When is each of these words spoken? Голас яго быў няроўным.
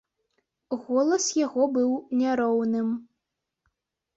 Голас 0.85 1.27
яго 1.45 1.67
быў 1.75 1.91
няроўным. 2.23 2.89